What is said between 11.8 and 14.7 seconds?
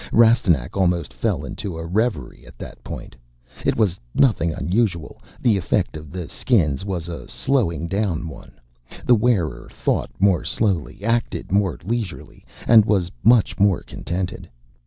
leisurely, and was much more contented.